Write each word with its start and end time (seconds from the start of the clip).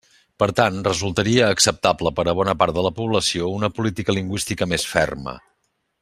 Per 0.43 0.45
tant, 0.59 0.77
resultaria 0.87 1.49
acceptable 1.57 2.13
per 2.19 2.25
a 2.31 2.35
bona 2.41 2.55
part 2.63 2.77
de 2.79 2.85
la 2.89 2.93
població 3.01 3.51
una 3.59 3.73
política 3.81 4.19
lingüística 4.21 4.69
més 4.75 4.87
ferma. 4.97 5.37